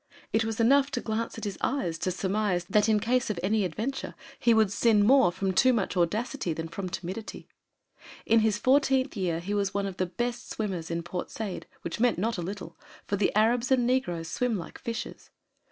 It 0.33 0.43
was 0.43 0.59
enough 0.59 0.89
to 0.93 0.99
glance 0.99 1.37
at 1.37 1.43
his 1.43 1.59
eyes 1.61 1.99
to 1.99 2.09
surmise 2.09 2.63
that 2.71 2.89
in 2.89 2.99
case 2.99 3.29
of 3.29 3.39
any 3.43 3.63
adventure 3.63 4.15
he 4.39 4.51
would 4.51 4.71
sin 4.71 5.05
more 5.05 5.31
from 5.31 5.53
too 5.53 5.73
much 5.73 5.95
audacity 5.95 6.53
than 6.53 6.69
from 6.69 6.89
timidity. 6.89 7.47
In 8.25 8.39
his 8.39 8.57
fourteenth 8.57 9.15
year, 9.15 9.39
he 9.39 9.53
was 9.53 9.75
one 9.75 9.85
of 9.85 9.97
the 9.97 10.07
best 10.07 10.49
swimmers 10.49 10.89
in 10.89 11.03
Port 11.03 11.29
Said, 11.29 11.67
which 11.83 11.99
meant 11.99 12.17
not 12.17 12.39
a 12.39 12.41
little, 12.41 12.75
for 13.05 13.15
the 13.15 13.31
Arabs 13.35 13.69
and 13.69 13.85
negroes 13.85 14.27
swim 14.27 14.57
like 14.57 14.79
fishes. 14.79 15.29